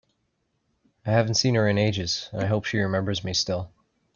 [1.05, 3.71] I haven’t seen her in ages, and I hope she remembers me still!